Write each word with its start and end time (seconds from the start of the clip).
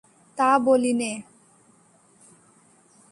তা 0.37 0.49
বলি 0.65 0.91
নে। 0.93 1.11